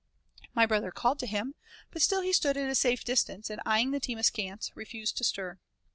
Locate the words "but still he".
1.91-2.33